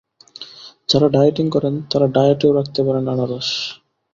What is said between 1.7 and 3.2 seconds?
তারা ডায়েটেও রাখতে পারেন